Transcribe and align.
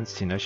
من 0.00 0.04
سینا 0.04 0.38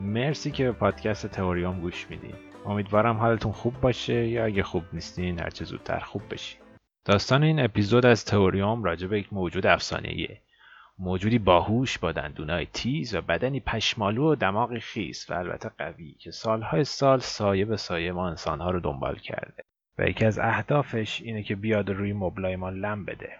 مرسی 0.00 0.50
که 0.50 0.64
به 0.64 0.72
پادکست 0.72 1.26
تئوریوم 1.26 1.80
گوش 1.80 2.06
میدین 2.10 2.34
امیدوارم 2.66 3.16
حالتون 3.16 3.52
خوب 3.52 3.80
باشه 3.80 4.28
یا 4.28 4.44
اگه 4.44 4.62
خوب 4.62 4.82
نیستین 4.92 5.40
هرچه 5.40 5.64
زودتر 5.64 5.98
خوب 5.98 6.22
بشین. 6.30 6.60
داستان 7.04 7.42
این 7.42 7.60
اپیزود 7.60 8.06
از 8.06 8.24
تئوریوم 8.24 8.84
راجع 8.84 9.06
به 9.06 9.18
یک 9.18 9.32
موجود 9.32 9.66
افسانه‌ایه. 9.66 10.40
موجودی 10.98 11.38
باهوش 11.38 11.98
با 11.98 12.12
دندونای 12.12 12.66
تیز 12.66 13.14
و 13.14 13.20
بدنی 13.20 13.60
پشمالو 13.60 14.32
و 14.32 14.34
دماغی 14.34 14.80
خیس 14.80 15.30
و 15.30 15.34
البته 15.34 15.70
قوی 15.78 16.12
که 16.18 16.30
سالهای 16.30 16.84
سال 16.84 17.18
سایه 17.18 17.64
به 17.64 17.76
سایه 17.76 18.12
ما 18.12 18.28
انسانها 18.28 18.70
رو 18.70 18.80
دنبال 18.80 19.16
کرده. 19.16 19.62
و 19.98 20.08
یکی 20.08 20.24
از 20.24 20.38
اهدافش 20.38 21.22
اینه 21.22 21.42
که 21.42 21.54
بیاد 21.54 21.90
روی 21.90 22.12
مبلای 22.12 22.56
ما 22.56 22.70
لم 22.70 23.04
بده. 23.04 23.32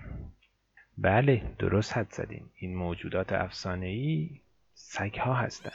بله 0.98 1.42
درست 1.58 1.96
حد 1.96 2.10
زدین. 2.10 2.45
این 2.56 2.76
موجودات 2.76 3.32
افسانه‌ای 3.32 4.40
سگها 4.95 5.34
هستند 5.34 5.73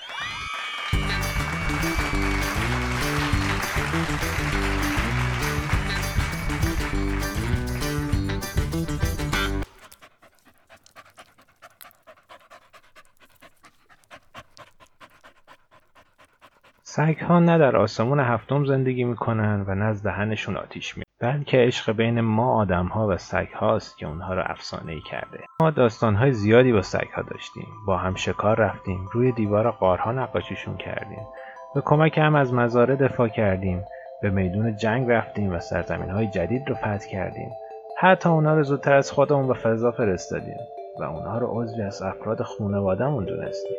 سگها 16.84 17.40
نه 17.40 17.58
در 17.58 17.76
آسمون 17.76 18.20
هفتم 18.20 18.66
زندگی 18.66 19.04
می‌کنن 19.04 19.66
و 19.68 19.76
نه 19.76 19.86
از 19.86 20.04
دهنشون 20.04 20.58
آتیش 20.58 20.98
می 20.98 21.04
بلکه 21.22 21.58
عشق 21.58 21.92
بین 21.92 22.22
ما 22.22 22.62
آدمها 22.62 23.08
و 23.08 23.18
سگهاست 23.18 23.98
که 23.98 24.08
اونها 24.08 24.34
رو 24.34 24.44
افسانه 24.46 25.00
کرده. 25.12 25.40
ما 25.62 25.72
داستانهای 25.72 26.34
زیادی 26.34 26.74
با 26.74 26.82
سگها 26.82 27.22
داشتیم. 27.22 27.68
با 27.88 27.98
هم 27.98 28.16
شکار 28.16 28.58
رفتیم. 28.58 29.08
روی 29.14 29.32
دیوار 29.32 29.72
قارها 29.72 30.12
نقاشیشون 30.12 30.78
کردیم. 30.78 31.28
به 31.76 31.82
کمک 31.86 32.18
هم 32.18 32.36
از 32.36 32.54
مزاره 32.54 32.96
دفاع 32.96 33.28
کردیم. 33.28 33.84
به 34.22 34.30
میدون 34.30 34.78
جنگ 34.78 35.12
رفتیم 35.12 35.54
و 35.54 35.60
سرزمین 35.60 36.10
های 36.10 36.28
جدید 36.28 36.70
رو 36.70 36.76
فتح 36.76 37.10
کردیم. 37.12 37.50
حتی 37.98 38.30
اونا 38.30 38.56
رو 38.56 38.64
زودتر 38.64 38.94
از 38.94 39.12
خودمون 39.12 39.48
به 39.48 39.54
فضا 39.54 39.92
فرستادیم 39.92 40.58
و 41.00 41.04
اونها 41.04 41.38
رو 41.38 41.48
عضوی 41.62 41.82
از 41.82 42.02
افراد 42.02 42.42
خانوادهمون 42.42 43.26
دونستیم. 43.26 43.78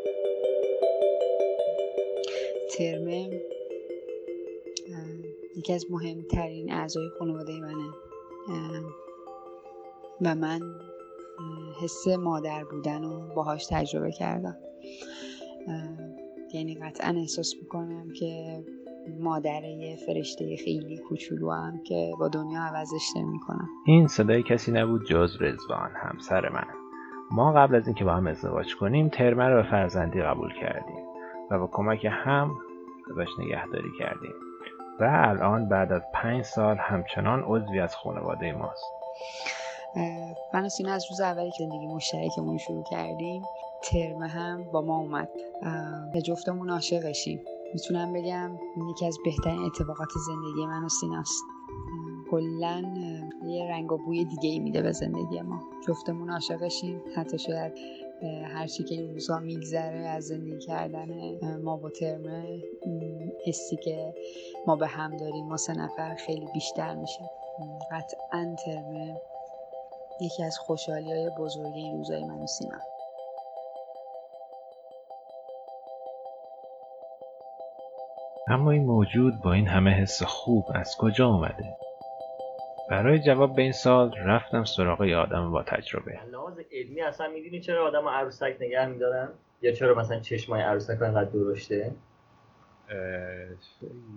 ترمه 2.79 3.41
یکی 5.57 5.73
از 5.73 5.87
مهمترین 5.91 6.73
اعضای 6.73 7.09
خانواده 7.19 7.61
منه. 7.61 7.91
و 10.23 10.35
من 10.35 10.61
حس 11.83 12.09
مادر 12.09 12.65
بودن 12.65 13.03
رو 13.03 13.35
باهاش 13.35 13.67
تجربه 13.67 14.13
کردم. 14.13 14.57
یعنی 16.55 16.75
قطعا 16.75 17.15
احساس 17.17 17.55
می‌کنم 17.63 18.09
که 18.19 18.63
مادر 19.21 19.65
یه 19.65 19.97
فرشته 20.07 20.57
خیلی 20.57 20.99
کوچولو 21.09 21.51
هم 21.51 21.83
که 21.87 22.13
با 22.19 22.29
دنیا 22.29 22.61
عوضش 22.61 23.17
نمی‌کنم. 23.17 23.69
این 23.87 24.07
صدای 24.07 24.43
کسی 24.43 24.73
نبود 24.73 25.07
جز 25.07 25.37
رزوان 25.41 25.91
همسر 25.95 26.49
من. 26.49 26.67
ما 27.31 27.53
قبل 27.53 27.75
از 27.75 27.87
اینکه 27.87 28.05
با 28.05 28.13
هم 28.13 28.27
ازدواج 28.27 28.77
کنیم 28.77 29.09
ترمه 29.09 29.45
رو 29.45 29.63
به 29.63 29.71
فرزندی 29.71 30.23
قبول 30.23 30.53
کردیم 30.61 31.05
و 31.51 31.59
با 31.59 31.69
کمک 31.73 32.07
هم 32.11 32.51
ازش 33.11 33.31
نگهداری 33.39 33.91
کردیم. 33.99 34.35
و 35.01 35.05
الان 35.05 35.69
بعد 35.69 35.93
از 35.93 36.03
پنج 36.15 36.45
سال 36.45 36.77
همچنان 36.81 37.43
عضوی 37.47 37.81
از 37.81 37.97
خانواده 37.97 38.53
ماست. 38.53 38.85
من 40.55 40.65
و 40.65 40.69
سینا 40.69 40.93
از 40.93 41.07
روز 41.11 41.21
اولی 41.21 41.51
که 41.51 41.65
زندگی 41.65 41.87
مشترکمون 41.87 42.59
شروع 42.59 42.85
کردیم 42.91 43.43
ترمه 43.83 44.29
هم 44.29 44.65
با 44.73 44.81
ما 44.81 44.99
اومد. 44.99 45.29
به 46.13 46.23
جفتمون 46.23 46.71
عاشقشیم. 46.71 47.41
می‌تونم 47.75 48.13
بگم 48.13 48.51
یکی 48.91 49.07
از 49.07 49.19
بهترین 49.25 49.63
اتفاقات 49.63 50.09
زندگی 50.27 50.67
من 50.67 50.85
و 50.85 50.89
سیناست. 50.89 51.45
کلا 52.31 52.83
یه 53.47 53.71
رنگ 53.71 53.93
و 53.93 53.99
بوی 53.99 54.25
دیگه 54.25 54.49
ای 54.49 54.59
میده 54.59 54.83
به 54.83 54.93
زندگی 54.93 55.41
ما. 55.41 55.61
جفتمون 55.89 56.31
عاشقشیم. 56.31 57.03
حتی 57.17 57.39
شاید 57.39 57.73
هرچی 58.27 58.85
که 58.85 58.95
این 58.95 59.13
روزها 59.13 59.39
میگذره 59.39 59.99
از 59.99 60.25
زندگی 60.25 60.59
کردن 60.59 61.09
ما 61.63 61.77
با 61.77 61.91
ترمه 61.91 62.63
حسی 63.47 63.77
که 63.77 64.15
ما 64.67 64.77
به 64.77 64.87
هم 64.87 65.17
داریم 65.17 65.47
ما 65.47 65.57
سه 65.57 65.73
نفر 65.73 66.15
خیلی 66.15 66.47
بیشتر 66.55 66.95
میشه 66.95 67.31
قطعا 67.91 68.57
ترمه 68.65 69.21
یکی 70.21 70.43
از 70.43 70.59
خوشحالی 70.59 71.13
های 71.13 71.31
بزرگ 71.39 71.73
این 71.75 71.97
روزای 71.97 72.25
من 72.25 72.43
و 72.43 72.47
سینا 72.47 72.79
اما 78.49 78.71
این 78.71 78.85
موجود 78.85 79.43
با 79.43 79.53
این 79.53 79.67
همه 79.67 79.91
حس 79.91 80.23
خوب 80.23 80.65
از 80.75 80.97
کجا 80.97 81.29
اومده؟ 81.29 81.77
برای 82.91 83.19
جواب 83.19 83.57
به 83.57 83.63
این 83.63 83.73
سال 83.73 84.15
رفتم 84.25 84.65
سراغ 84.65 85.05
یه 85.05 85.17
آدم 85.17 85.51
با 85.51 85.63
تجربه. 85.63 86.19
لحاظ 86.33 86.59
علمی 86.73 87.01
اصلا 87.01 87.29
می‌دونی 87.29 87.61
چرا 87.61 87.87
آدم 87.87 88.09
عروسک 88.09 88.57
نگه 88.61 88.87
میدارن؟ 88.87 89.29
یا 89.63 89.73
چرا 89.73 89.95
مثلا 89.95 90.21
چشمای 90.21 90.63
عروسک 90.63 91.03
انقدر 91.03 91.31
درشته؟ 91.31 91.93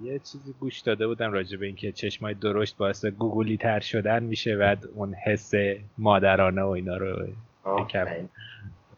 یه 0.04 0.20
چیزی 0.20 0.54
گوش 0.60 0.80
داده 0.80 1.08
بودم 1.08 1.32
راجع 1.32 1.58
به 1.58 1.66
اینکه 1.66 1.92
چشمای 1.92 2.34
درشت 2.34 2.78
باعث 2.78 3.06
گوگلی 3.06 3.58
تر 3.58 3.80
شدن 3.80 4.24
میشه 4.24 4.56
و 4.56 4.76
اون 4.96 5.14
حس 5.14 5.52
مادرانه 5.98 6.64
و 6.64 6.68
اینا 6.68 6.98
رو 6.98 7.28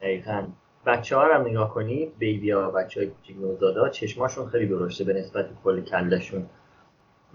دقیقا. 0.01 0.47
بچه 0.85 1.15
ها 1.15 1.35
هم 1.35 1.47
نگاه 1.47 1.73
کنی 1.73 2.11
بیبی 2.19 2.51
ها 2.51 2.71
بچه 2.71 2.99
های 2.99 3.09
کوچیک 3.09 3.37
نوزادا 3.37 3.89
چشماشون 3.89 4.49
خیلی 4.49 4.67
درشته 4.67 5.03
به 5.03 5.13
نسبت 5.13 5.45
کل 5.63 5.81
کلشون 5.81 6.45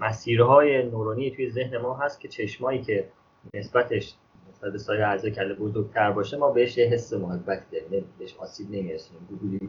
مسیرهای 0.00 0.82
نورونی 0.82 1.30
توی 1.30 1.50
ذهن 1.50 1.78
ما 1.78 1.96
هست 1.96 2.20
که 2.20 2.28
چشمایی 2.28 2.82
که 2.82 3.08
نسبتش 3.54 4.14
نسبت 4.50 4.72
به 4.72 4.78
سایر 4.78 5.02
اعضای 5.02 5.30
کله 5.30 5.54
بزرگتر 5.54 6.12
باشه 6.12 6.36
ما 6.36 6.50
بهش 6.50 6.78
یه 6.78 6.86
حس 6.86 7.12
محبت 7.12 7.62
داریم. 7.72 8.04
بهش 8.18 8.36
آسیب 8.36 8.70
نمی‌رسیم 8.70 9.16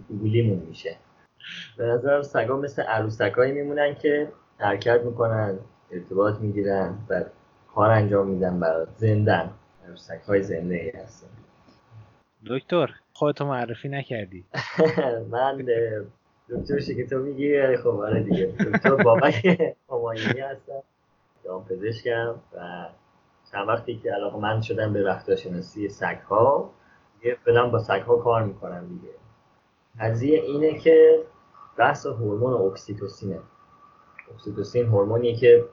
گوگولیمون 0.08 0.60
میشه. 0.60 0.96
به 1.78 1.86
نظر 1.86 2.22
سگا 2.22 2.58
مثل 2.58 2.82
عروسکایی 2.82 3.52
میمونن 3.52 3.96
که 3.96 4.32
حرکت 4.58 5.02
می‌کنن 5.02 5.60
ارتباط 5.92 6.40
می‌گیرن 6.40 6.98
و 7.10 7.24
کار 7.76 7.92
انجام 7.92 8.28
میدن 8.28 8.60
برای 8.60 8.86
زندن. 8.98 9.50
عروسک 9.88 10.22
های 10.28 10.44
زنده 10.44 10.76
ای 10.76 10.90
هستن. 10.90 11.28
دکتر 12.48 12.90
خودتو 13.14 13.46
معرفی 13.46 13.90
نکردی. 13.90 14.46
من 15.32 15.66
دکتر 16.52 16.80
که 16.80 17.06
تو 17.08 17.18
میگی 17.18 17.78
خب 17.78 17.88
آره 17.88 18.24
دیگه. 18.24 18.46
دکتر 18.46 18.96
بابک 18.96 19.46
همایونی 19.90 20.40
هستم. 20.40 20.84
دام 21.44 21.66
پزشکم 21.66 22.36
و 22.54 22.88
چند 23.52 23.68
وقتی 23.68 23.98
که 23.98 24.12
علاقه 24.12 24.40
من 24.40 24.62
شدم 24.62 24.94
به 24.94 25.04
رفتارشناسی 25.04 25.90
سگ 25.90 26.18
ها 26.30 26.70
یه 27.24 27.38
فلان 27.46 27.72
با 27.72 27.80
سگ 27.80 28.02
ها 28.02 28.18
کار 28.18 28.44
می‌کنم 28.44 28.88
دیگه. 28.88 29.14
قضیه 30.00 30.42
اینه 30.42 30.80
که 30.80 31.24
بحث 31.78 32.06
هورمون 32.06 32.54
اکسیتوسینه. 32.54 33.40
اکسیتوسین 34.36 34.86
هورمونیه 34.86 35.36
که 35.36 35.66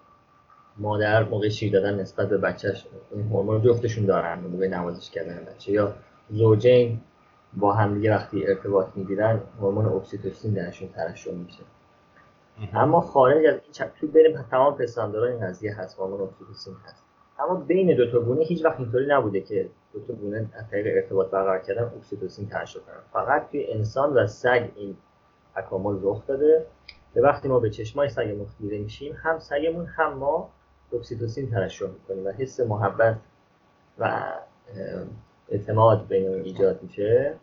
مادر 0.76 1.24
موقع 1.24 1.48
شیر 1.48 1.72
دادن 1.72 2.00
نسبت 2.00 2.28
به 2.28 2.38
بچهش 2.38 2.86
این 3.10 3.28
هورمون 3.28 3.62
جفتشون 3.62 4.06
دارن 4.06 4.38
موقع 4.40 4.68
نوازش 4.68 5.10
کردن 5.10 5.44
بچه. 5.44 5.72
یا 5.72 5.94
زوجین 6.30 7.00
با 7.56 7.72
همدیگه 7.72 8.14
وقتی 8.14 8.46
ارتباط 8.46 8.86
می‌گیرن 8.94 9.40
هورمون 9.60 9.86
اکسیتوسین 9.86 10.54
درشون 10.54 10.88
ترشح 10.88 11.32
میشه. 11.32 11.62
اما 12.74 13.00
خارج 13.00 13.46
از 13.46 13.54
این 13.54 13.72
چپ 13.72 13.90
تو 14.00 14.06
بین 14.06 14.38
تمام 14.50 14.76
پستانداران 14.76 15.32
این 15.32 15.46
قضیه 15.46 15.74
هست 15.74 15.98
هورمون 15.98 16.20
اکسیتوسین 16.20 16.74
هست. 16.84 17.04
اما 17.38 17.54
بین 17.54 17.96
دو 17.96 18.10
تا 18.12 18.20
گونه 18.20 18.44
هیچ 18.44 18.64
وقت 18.64 18.80
اینطوری 18.80 19.06
نبوده 19.08 19.40
که 19.40 19.68
دو 19.92 20.00
تا 20.00 20.14
گونه 20.14 20.50
از 20.54 20.70
طریق 20.70 20.96
ارتباط 20.96 21.30
برقرار 21.30 21.58
کردن 21.58 21.92
اکسیتوسین 21.96 22.48
ترشح 22.48 22.80
کنن. 22.80 22.94
فقط 23.12 23.50
توی 23.50 23.72
انسان 23.72 24.12
و 24.12 24.26
سگ 24.26 24.70
این 24.76 24.96
تکامل 25.56 25.98
رخ 26.02 26.26
داده. 26.26 26.66
به 27.14 27.22
وقتی 27.22 27.48
ما 27.48 27.60
به 27.60 27.70
چشمای 27.70 28.08
سگمون 28.08 28.46
خیره 28.58 28.78
میشیم 28.78 29.16
هم 29.22 29.38
سگمون 29.38 29.86
هم 29.86 30.12
ما 30.12 30.50
اکسیتوسین 30.92 31.50
ترشح 31.50 31.86
می‌کنیم 31.86 32.26
و 32.26 32.30
حس 32.30 32.60
محبت 32.60 33.16
و 33.98 34.32
اعتماد 35.50 36.08
بین 36.08 36.28
ایجاد 36.28 36.82
میشه. 36.82 37.34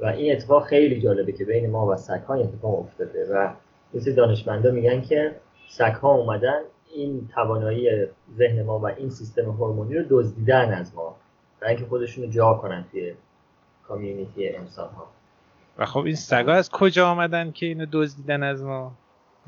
و 0.00 0.06
این 0.06 0.32
اتفاق 0.32 0.66
خیلی 0.66 1.00
جالبه 1.00 1.32
که 1.32 1.44
بین 1.44 1.70
ما 1.70 1.86
و 1.86 1.96
سگ 1.96 2.20
ها 2.28 2.34
اتفاق 2.34 2.78
افتاده 2.78 3.34
و 3.34 3.50
مثل 3.94 4.12
دانشمندا 4.12 4.70
میگن 4.70 5.00
که 5.00 5.36
سگ 5.68 5.92
ها 5.92 6.14
اومدن 6.14 6.60
این 6.94 7.28
توانایی 7.34 8.06
ذهن 8.36 8.62
ما 8.62 8.78
و 8.78 8.86
این 8.86 9.10
سیستم 9.10 9.42
هورمونی 9.42 9.94
رو 9.94 10.04
دزدیدن 10.10 10.74
از 10.74 10.94
ما 10.94 11.16
و 11.62 11.66
اینکه 11.66 11.84
خودشون 11.84 12.24
رو 12.24 12.30
جا 12.30 12.54
کنن 12.54 12.84
توی 12.90 13.14
کامیونیتی 13.88 14.48
انسان 14.48 14.88
ها 14.88 15.06
و 15.78 15.86
خب 15.86 16.04
این 16.04 16.14
سگا 16.14 16.52
از 16.52 16.70
کجا 16.70 17.08
آمدن 17.08 17.50
که 17.50 17.66
اینو 17.66 17.86
دزدیدن 17.92 18.42
از 18.42 18.62
ما؟ 18.62 18.92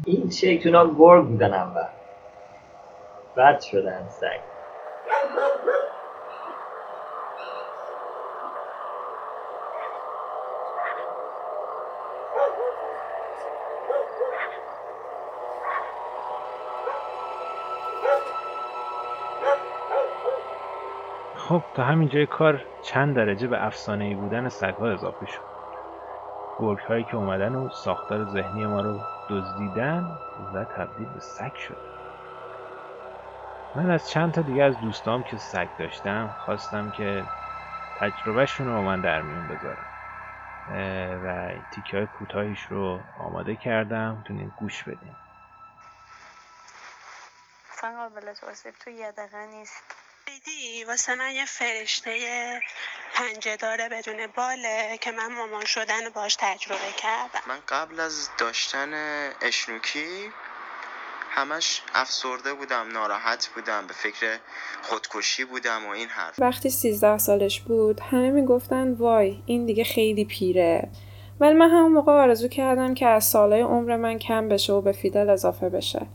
این 0.05 0.31
شیطونا 0.31 0.95
گرگ 0.99 1.27
بودن 1.27 1.55
اول. 1.55 1.89
بعد 3.37 3.61
شدن 3.61 4.09
سگ. 4.09 4.41
خب 21.55 21.63
تا 21.75 21.85
همین 21.85 22.09
جای 22.09 22.27
کار 22.27 22.65
چند 22.83 23.17
درجه 23.17 23.49
به 23.49 23.67
افسانه 23.67 24.05
ای 24.05 24.15
بودن 24.15 24.49
سگها 24.49 24.93
اضافه 24.93 25.27
شد. 25.27 25.41
گرگ 26.59 26.79
هایی 26.79 27.05
که 27.05 27.17
اومدن 27.17 27.55
و 27.55 27.69
ساختار 27.69 28.25
ذهنی 28.25 28.67
ما 28.67 28.81
رو 28.81 29.01
دزدیدن 29.31 30.19
و 30.55 30.65
تبدیل 30.65 31.09
به 31.15 31.21
سگ 31.21 31.55
شد. 31.55 31.77
من 33.75 33.91
از 33.91 34.11
چند 34.11 34.33
تا 34.33 34.43
دیگه 34.43 34.63
از 34.63 34.81
دوستام 34.81 35.23
که 35.23 35.37
سگ 35.37 35.69
داشتم 35.79 36.35
خواستم 36.45 36.91
که 36.91 37.25
تجربهشون 38.01 38.67
رو 38.67 38.83
من 38.83 39.01
در 39.01 39.23
میون 39.23 39.49
بذارم. 39.49 39.87
و 41.25 41.49
تیکه 41.71 41.97
های 41.97 42.07
کوتاهیش 42.07 42.63
رو 42.63 43.01
آماده 43.19 43.57
کردم 43.57 44.23
تونین 44.27 44.53
گوش 44.59 44.83
بدین 44.83 45.15
اصلا 47.73 47.97
قابل 47.97 48.33
توصیف 48.33 48.79
تو 48.85 48.91
یه 48.91 49.13
دقیقه 49.13 49.47
نیست. 49.47 50.04
دیدی 50.27 50.85
واسه 50.85 51.15
من 51.15 51.31
یه 51.35 51.45
فرشته 51.45 52.11
پنجه 53.15 53.57
داره 53.57 53.89
بدون 53.89 54.27
باله 54.37 54.99
که 55.01 55.11
من 55.11 55.33
مامان 55.33 55.65
شدن 55.65 56.09
باش 56.15 56.37
تجربه 56.41 56.93
کردم. 56.97 57.41
من 57.49 57.59
قبل 57.69 58.01
از 58.01 58.29
داشتن 58.39 58.93
اشنوکی 59.43 60.31
همش 61.31 61.83
افسرده 61.95 62.55
بودم 62.55 62.89
ناراحت 62.93 63.49
بودم 63.55 63.87
به 63.87 63.95
فکر 63.95 64.39
خودکشی 64.83 65.45
بودم 65.45 65.87
و 65.87 65.89
این 65.89 66.09
حرف. 66.09 66.35
وقتی 66.39 66.71
13 66.71 67.19
سالش 67.19 67.61
بود 67.61 68.01
همه 68.01 68.31
می‌گفتن 68.31 68.93
وای 68.93 69.43
این 69.47 69.67
دیگه 69.67 69.85
خیلی 69.85 70.25
پیره. 70.25 70.91
ولی 71.41 71.55
من 71.55 71.71
همون 71.71 71.93
موقع 71.93 72.13
آرزو 72.13 72.49
کردم 72.49 72.95
که 72.95 73.07
از 73.07 73.25
سالهای 73.25 73.61
عمر 73.61 73.97
من 73.97 74.19
کم 74.19 74.49
بشه 74.49 74.73
و 74.73 74.81
به 74.81 74.93
فیدل 74.93 75.31
اضافه 75.31 75.69
بشه. 75.69 76.07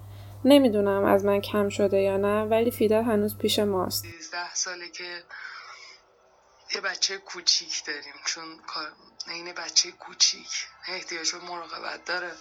نمی‌دونم 0.45 1.05
از 1.05 1.25
من 1.25 1.41
کم 1.41 1.69
شده 1.69 1.97
یا 1.97 2.17
نه 2.17 2.43
ولی 2.43 2.71
فیدل 2.71 3.03
هنوز 3.03 3.37
پیش 3.37 3.59
ماست. 3.59 4.05
13 4.05 4.55
ساله 4.55 4.89
که 4.89 5.23
یه 6.75 6.81
بچه 6.81 7.17
کوچیک 7.17 7.85
داریم 7.85 8.13
چون 8.25 8.59
این 9.27 9.53
بچه 9.53 9.91
کوچیک. 9.91 10.67
احتیاج 10.87 11.31
به 11.31 11.39
مراقبت 11.39 12.05
داره. 12.05 12.31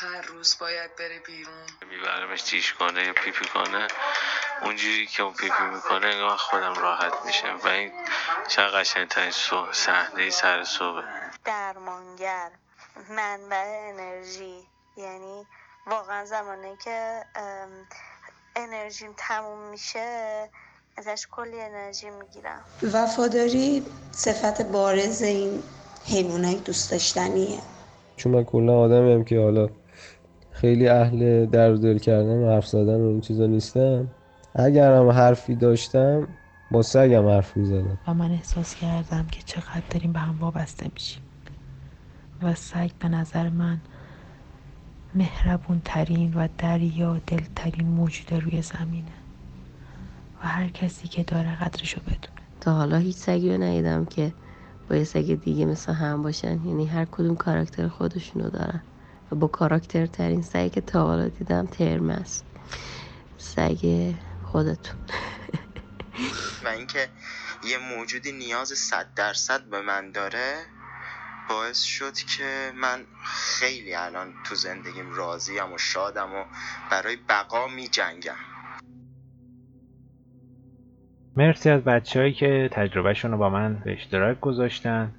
هر 0.00 0.22
روز 0.22 0.56
باید 0.60 0.96
بره 0.96 1.18
بیرون. 1.26 1.66
میبرمش 1.90 2.42
جیش 2.42 2.72
کنه 2.72 3.06
یا 3.06 3.12
پیپی 3.12 3.44
کنه 3.44 3.86
اونجوری 4.62 5.06
که 5.06 5.22
اون 5.22 5.34
پیپی 5.34 5.64
می‌کنه 5.74 6.06
انگار 6.06 6.36
خودم 6.36 6.74
راحت 6.74 7.12
میشه 7.26 7.52
و 7.52 7.68
این 7.68 7.92
چه 8.48 8.62
قشنگترین 8.62 9.32
صحنه 9.72 10.30
سر 10.30 10.64
صبح 10.64 11.02
درمانگر 11.44 12.50
منبع 13.10 13.88
انرژی. 13.88 14.66
یعنی 14.96 15.46
واقعا 15.86 16.24
زمانی 16.24 16.76
که 16.84 17.20
انرژیم 18.56 19.08
تموم 19.16 19.70
میشه 19.70 20.48
ازش 20.96 21.26
کلی 21.30 21.60
انرژی 21.60 22.06
می‌گیرم. 22.10 22.60
وفاداری 22.92 23.82
صفت 24.10 24.62
بارز 24.62 25.22
این 25.22 25.62
حیوانای 26.06 26.54
دوست 26.54 26.90
داشتنیه. 26.90 27.58
چون 28.16 28.32
من 28.32 28.44
کلا 28.44 28.78
آدمی 28.78 29.12
هم 29.12 29.24
که 29.24 29.40
حالا 29.40 29.68
خیلی 30.50 30.88
اهل 30.88 31.46
در 31.46 31.72
دل 31.72 31.98
کردن 31.98 32.44
و 32.44 32.50
حرف 32.50 32.66
زدن 32.66 33.00
و 33.00 33.08
این 33.08 33.20
چیزا 33.20 33.46
نیستم. 33.46 34.08
اگر 34.54 34.92
هم 34.92 35.08
حرفی 35.08 35.54
داشتم 35.54 36.28
با 36.70 36.82
سگم 36.82 37.28
حرف 37.28 37.56
می‌زدم. 37.56 37.98
و 38.08 38.14
من 38.14 38.30
احساس 38.30 38.74
کردم 38.74 39.26
که 39.26 39.42
چقدر 39.42 39.82
داریم 39.90 40.12
به 40.12 40.18
هم 40.18 40.38
وابسته 40.40 40.86
میشیم. 40.92 41.22
و 42.42 42.54
سگ 42.54 42.90
به 43.00 43.08
نظر 43.08 43.48
من 43.48 43.80
مهربون 45.14 45.82
ترین 45.84 46.34
و 46.34 46.48
دریا 46.58 47.20
دلترین 47.26 47.86
موجود 47.86 48.32
روی 48.32 48.62
زمینه. 48.62 49.12
و 50.42 50.48
هر 50.48 50.68
کسی 50.68 51.08
که 51.08 51.22
داره 51.22 51.56
قدرشو 51.56 52.00
بدونه. 52.00 52.40
تا 52.60 52.74
حالا 52.74 52.96
هیچ 52.96 53.16
سگی 53.16 53.50
رو 53.50 53.62
ندیدم 53.62 54.04
که 54.04 54.32
با 54.90 54.96
یه 54.96 55.04
سگ 55.04 55.34
دیگه 55.34 55.64
مثل 55.64 55.92
هم 55.92 56.22
باشن. 56.22 56.66
یعنی 56.66 56.86
هر 56.86 57.04
کدوم 57.04 57.36
کاراکتر 57.36 57.88
خودشونو 57.88 58.50
دارن. 58.50 58.82
و 59.32 59.36
با 59.36 59.46
کاراکتر 59.46 60.06
ترین 60.06 60.42
سگی 60.42 60.70
که 60.70 60.80
تا 60.80 61.06
حالا 61.06 61.28
دیدم 61.28 61.66
ترم 61.66 62.10
است 62.10 62.44
سگ 63.38 64.14
خودتون. 64.44 65.00
و 66.64 66.68
اینکه 66.68 67.08
یه 67.64 67.78
موجودی 67.78 68.32
نیاز 68.32 68.68
صد 68.68 69.06
درصد 69.16 69.62
به 69.64 69.80
من 69.80 70.10
داره 70.10 70.54
باعث 71.50 71.82
شد 71.82 72.14
که 72.14 72.72
من 72.80 72.98
خیلی 73.24 73.94
الان 73.94 74.28
تو 74.44 74.54
زندگیم 74.54 75.14
راضیم 75.14 75.72
و 75.72 75.78
شادم 75.78 76.34
و 76.34 76.44
برای 76.90 77.16
بقا 77.28 77.68
می 77.68 77.88
جنگم. 77.88 78.36
مرسی 81.36 81.70
از 81.70 81.84
بچههایی 81.84 82.32
که 82.32 82.68
تجربهشون 82.72 83.30
رو 83.30 83.38
با 83.38 83.50
من 83.50 83.74
به 83.84 83.92
اشتراک 83.92 84.40
گذاشتن. 84.40 85.14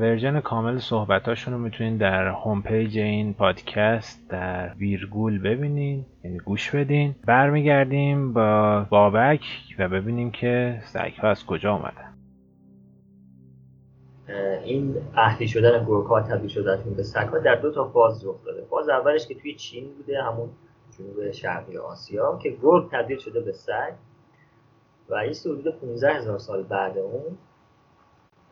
version 0.00 0.40
کامل 0.40 0.78
صحبتاشون 0.78 1.54
رو 1.54 1.60
می‌تونید 1.60 1.98
در 1.98 2.26
home 2.26 2.62
page 2.62 2.98
این 2.98 3.34
پادکست 3.34 4.28
در 4.28 4.74
ویرگول 4.74 5.38
ببینین 5.38 6.06
یعنی 6.24 6.38
گوش 6.38 6.70
بدین. 6.70 7.14
برمیگردیم 7.26 8.32
با 8.32 8.80
بابک 8.90 9.44
و 9.78 9.88
ببینیم 9.88 10.30
که 10.30 10.82
سگ 10.84 11.12
ها 11.22 11.30
از 11.30 11.46
کجا 11.46 11.74
آمدن 11.74 12.07
این 14.64 14.96
اهلی 15.14 15.48
شدن 15.48 15.84
گرگ 15.84 16.06
ها 16.06 16.20
تبدیل 16.20 16.48
شدنشون 16.48 16.94
به 16.94 17.02
سگ 17.02 17.30
در 17.30 17.54
دو 17.54 17.72
تا 17.72 17.88
فاز 17.88 18.26
رخ 18.26 18.44
داده. 18.44 18.64
فاز 18.70 18.88
اولش 18.88 19.26
که 19.26 19.34
توی 19.34 19.54
چین 19.54 19.94
بوده 19.94 20.22
همون 20.22 20.50
جنوب 20.98 21.30
شرقی 21.30 21.78
آسیا 21.78 22.38
که 22.42 22.56
گرگ 22.62 22.90
تبدیل 22.90 23.18
شده 23.18 23.40
به 23.40 23.52
سگ. 23.52 23.92
و 25.08 25.14
این 25.14 25.34
حدود 25.44 25.80
15 25.80 26.14
هزار 26.14 26.38
سال 26.38 26.62
بعد 26.62 26.98
اون 26.98 27.38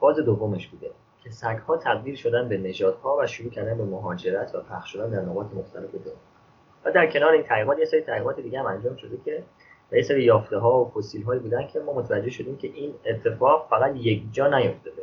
فاز 0.01 0.17
دومش 0.17 0.69
بوده 0.69 0.91
که 1.25 1.31
سگ 1.31 1.59
ها 1.59 1.77
تبدیل 1.77 2.15
شدن 2.15 2.49
به 2.49 2.59
نژادها 2.59 3.17
و 3.21 3.27
شروع 3.27 3.51
کردن 3.51 3.79
به 3.79 3.85
مهاجرت 3.85 4.55
و 4.55 4.61
پخش 4.61 4.93
شدن 4.93 5.11
در 5.11 5.21
نقاط 5.21 5.47
مختلف 5.55 5.91
دنیا. 5.91 6.15
و 6.85 6.93
در 6.93 7.07
کنار 7.07 7.33
این 7.33 7.43
تحقیقات 7.43 7.79
یه 7.79 7.85
سری 7.85 8.01
تحقیقات 8.01 8.41
دیگه 8.41 8.61
هم 8.61 8.67
انجام 8.67 8.97
شده 8.97 9.17
که 9.25 9.43
یه 9.93 10.03
سری 10.03 10.25
یافته 10.25 10.59
ها 10.59 10.85
و 10.85 10.91
فسیل 10.91 11.23
هایی 11.23 11.41
بودن 11.41 11.67
که 11.67 11.81
ما 11.81 11.93
متوجه 11.93 12.31
شدیم 12.31 12.57
که 12.57 12.69
این 12.69 12.95
اتفاق 13.07 13.67
فقط 13.71 13.97
یک 13.97 14.23
جا 14.33 14.59
نیفتاده. 14.59 14.96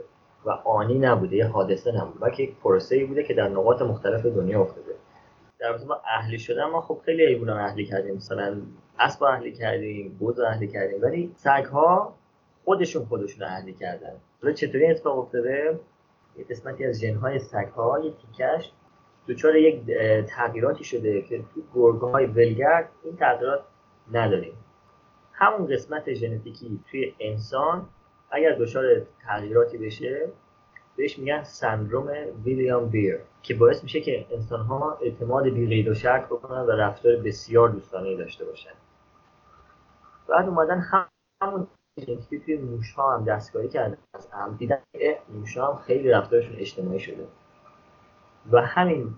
و 0.45 0.49
آنی 0.49 0.99
نبوده 0.99 1.35
یه 1.35 1.47
حادثه 1.47 1.91
نبوده 1.91 2.19
بلکه 2.19 2.43
یک 2.43 2.55
پروسه 2.55 3.05
بوده 3.05 3.23
که 3.23 3.33
در 3.33 3.49
نقاط 3.49 3.81
مختلف 3.81 4.25
دنیا 4.25 4.61
افتاده. 4.61 4.95
در 5.59 5.77
ما 5.87 6.01
اهلی 6.05 6.39
شدن 6.39 6.63
ما 6.63 6.81
خب 6.81 7.01
خیلی 7.05 7.25
حیونا 7.25 7.57
اهلی 7.57 7.85
کردیم 7.85 8.15
مثلا 8.15 8.61
اسب 8.99 9.23
اهلی 9.23 9.51
کردیم 9.51 10.17
بز 10.21 10.39
اهلی 10.39 10.67
کردیم 10.67 11.01
ولی 11.01 11.31
سگ 11.35 11.65
ها 11.71 12.15
خودشون 12.65 13.05
خودشون 13.05 13.43
اهلی 13.43 13.73
کردن. 13.73 14.13
حالا 14.41 14.53
چطوری 14.53 14.87
اتفاق 14.87 15.19
افتاده؟ 15.19 15.79
یه 16.37 16.45
قسمتی 16.49 16.85
از 16.85 16.99
ژن 16.99 17.15
های 17.15 17.39
سگ 17.39 17.67
ها 17.75 17.99
یه 17.99 18.11
تیکش 18.11 18.71
دچار 19.27 19.55
یک 19.55 19.81
تغییراتی 20.27 20.83
شده 20.83 21.21
که 21.21 21.37
تو 21.37 21.61
گرگ 21.73 22.01
های 22.01 22.25
ولگرد 22.25 22.89
این 23.03 23.15
تغییرات 23.15 23.63
نداریم. 24.11 24.53
همون 25.33 25.67
قسمت 25.67 26.13
ژنتیکی 26.13 26.79
توی 26.91 27.13
انسان 27.19 27.87
اگر 28.33 28.55
دچار 28.55 28.85
تغییراتی 29.23 29.77
بشه 29.77 30.29
بهش 30.95 31.19
میگن 31.19 31.43
سندروم 31.43 32.11
ویلیام 32.43 32.89
بیر 32.89 33.19
که 33.41 33.53
باعث 33.53 33.83
میشه 33.83 34.01
که 34.01 34.25
انسان 34.31 34.59
ها 34.59 34.97
اعتماد 35.01 35.43
بی 35.43 35.67
قید 35.67 35.87
و 35.87 35.93
شرط 35.93 36.25
بکنن 36.25 36.61
و 36.61 36.71
رفتار 36.71 37.15
بسیار 37.15 37.69
دوستانه 37.69 38.17
داشته 38.17 38.45
باشن. 38.45 38.73
بعد 40.27 40.49
اومدن 40.49 40.85
همون 41.41 41.67
که 42.29 42.39
توی 42.39 42.57
موش 42.57 42.93
ها 42.93 43.17
هم 43.17 43.25
دستکاری 43.25 43.67
کردن 43.67 43.97
از 44.13 44.27
هم 44.31 44.55
دیدن 44.59 44.79
موش 45.29 45.57
ها 45.57 45.73
هم 45.73 45.81
خیلی 45.81 46.09
رفتارشون 46.09 46.55
اجتماعی 46.55 46.99
شده. 46.99 47.27
و 48.51 48.61
همین 48.61 49.13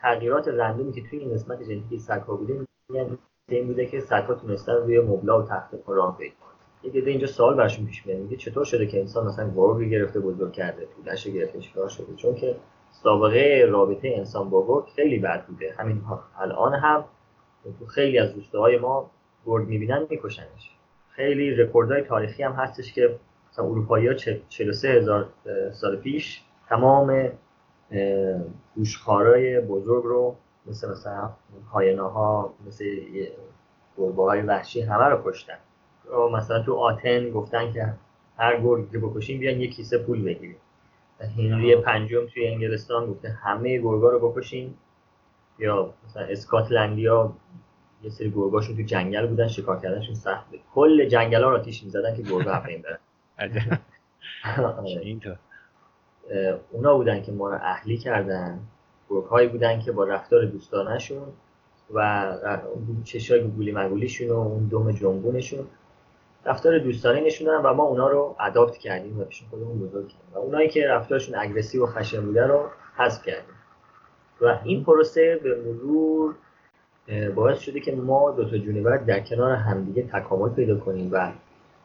تغییرات 0.00 0.48
رندومی 0.48 0.92
که 0.92 1.02
توی 1.02 1.18
این 1.18 1.34
قسمت 1.34 1.62
ژنتیکی 1.62 1.98
سگ 1.98 2.20
ها 2.20 2.36
بوده 2.36 2.66
میگن 2.88 3.18
این 3.48 3.66
بوده 3.66 3.86
که 3.86 4.00
سگ 4.00 4.22
ها 4.22 4.34
تونستن 4.34 4.72
روی 4.72 5.00
مبلا 5.00 5.42
و 5.42 5.46
تخت 5.46 5.74
راه 5.86 6.18
پیدا 6.18 6.39
یه 6.82 7.06
اینجا 7.06 7.26
سوال 7.26 7.56
برشون 7.56 7.86
پیش 7.86 8.06
میاد. 8.06 8.18
میگه 8.18 8.36
چطور 8.36 8.64
شده 8.64 8.86
که 8.86 9.00
انسان 9.00 9.26
مثلا 9.26 9.50
گرگ 9.56 9.88
گرفته 9.88 10.20
بزرگ 10.20 10.52
کرده؟ 10.52 10.86
طولش 10.96 11.26
گرفته 11.26 11.58
چیکار 11.58 11.88
شده؟ 11.88 12.14
چون 12.16 12.34
که 12.34 12.56
سابقه 12.90 13.66
رابطه 13.68 14.12
انسان 14.16 14.50
با 14.50 14.66
گرگ 14.66 14.84
خیلی 14.96 15.18
بد 15.18 15.46
بوده. 15.46 15.74
همین 15.78 16.02
الان 16.38 16.74
هم 16.74 17.04
تو 17.78 17.86
خیلی 17.86 18.18
از 18.18 18.34
روستاهای 18.34 18.78
ما 18.78 19.10
گرگ 19.46 19.68
می‌بینن 19.68 20.06
میکشنش. 20.10 20.76
خیلی 21.10 21.54
رکوردهای 21.54 22.02
تاریخی 22.02 22.42
هم 22.42 22.52
هستش 22.52 22.92
که 22.92 23.18
مثلا 23.52 23.64
اروپایی 23.64 24.06
ها 24.06 24.14
43 24.14 24.88
هزار 24.88 25.28
سال 25.72 25.96
پیش 25.96 26.42
تمام 26.68 27.28
گوشخارای 28.76 29.60
بزرگ 29.60 30.04
رو 30.04 30.36
مثل 30.66 30.90
مثلا 30.90 31.30
هایناها 31.72 32.54
مثل 32.66 32.84
گربه 33.98 34.22
های 34.22 34.42
وحشی 34.42 34.80
همه 34.80 35.04
رو 35.04 35.22
کشتن. 35.24 35.58
مثلا 36.32 36.62
تو 36.62 36.74
آتن 36.74 37.30
گفتن 37.30 37.72
که 37.72 37.94
هر 38.38 38.60
گرگ 38.60 38.90
که 38.90 38.98
بکشیم 38.98 39.38
بیان 39.38 39.60
یک 39.60 39.74
کیسه 39.76 39.98
پول 39.98 40.22
بگیریم. 40.24 40.56
هنری 41.36 41.76
پنجم 41.76 42.26
توی 42.26 42.46
انگلستان 42.46 43.06
گفته 43.06 43.28
همه 43.28 43.78
گرگا 43.78 44.10
رو 44.10 44.30
بکشین 44.30 44.74
یا 45.58 45.94
مثلا 46.08 46.22
اسکاتلندیا 46.22 47.32
یه 48.02 48.10
سری 48.10 48.30
گرگاشون 48.30 48.76
تو 48.76 48.82
جنگل 48.82 49.26
بودن 49.26 49.48
شکار 49.48 49.80
کردنشون 49.80 50.14
سخت 50.14 50.50
بود. 50.50 50.60
کل 50.74 51.08
جنگل 51.08 51.42
ها 51.42 51.50
رو 51.50 51.56
آتیش 51.56 51.84
می‌زدن 51.84 52.16
که 52.16 52.22
گرگا 52.22 52.52
هفته 52.52 52.82
برن. 53.38 53.80
اینطور 54.84 55.36
اونا 56.70 56.96
بودن 56.96 57.22
که 57.22 57.32
ما 57.32 57.50
رو 57.50 57.58
اهلی 57.62 57.96
کردن. 57.98 58.60
گرگ 59.10 59.24
هایی 59.24 59.48
بودن 59.48 59.80
که 59.80 59.92
با 59.92 60.04
رفتار 60.04 60.44
دوستانشون 60.44 61.22
و 61.94 62.34
چشای 63.04 63.42
گوگولی 63.42 63.72
مگولیشون 63.72 64.28
و 64.28 64.34
اون 64.34 64.68
دم 64.68 64.92
جنبونشون 64.92 65.66
رفتار 66.44 66.78
دوستانه 66.78 67.20
نشون 67.20 67.46
دادن 67.46 67.68
و 67.68 67.74
ما 67.74 67.82
اونا 67.82 68.08
رو 68.08 68.36
اداپت 68.40 68.76
کردیم 68.78 69.20
و 69.20 69.24
پیش 69.24 69.42
خودمون 69.50 69.78
بزرگ 69.78 70.08
کردیم. 70.08 70.34
و 70.34 70.38
اونایی 70.38 70.68
که 70.68 70.88
رفتارشون 70.88 71.34
اگریسیو 71.38 71.84
و 71.84 71.86
خشن 71.86 72.26
بوده 72.26 72.46
رو 72.46 72.68
حذف 72.96 73.22
کردیم. 73.26 73.54
و 74.40 74.58
این 74.64 74.84
پروسه 74.84 75.40
به 75.42 75.62
مرور 75.62 76.34
باعث 77.34 77.58
شده 77.58 77.80
که 77.80 77.94
ما 77.94 78.30
دو 78.30 78.50
تا 78.50 78.58
جونور 78.58 78.96
در 78.96 79.20
کنار 79.20 79.52
همدیگه 79.52 80.02
تکامل 80.02 80.48
پیدا 80.48 80.78
کنیم 80.78 81.08
و 81.12 81.32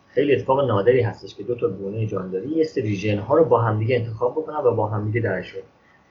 خیلی 0.07 0.35
اتفاق 0.35 0.67
نادری 0.67 1.01
هستش 1.01 1.35
که 1.35 1.43
دو 1.43 1.55
تا 1.55 1.69
گونه 1.69 2.05
جانداری 2.05 2.49
یه 2.49 2.63
سری 2.63 2.95
ژن 2.95 3.17
ها 3.17 3.35
رو 3.35 3.45
با 3.45 3.61
همدیگه 3.61 3.95
انتخاب 3.95 4.31
بکنن 4.31 4.55
و 4.55 4.75
با 4.75 4.87
همدیگه 4.87 5.21
درشون 5.21 5.61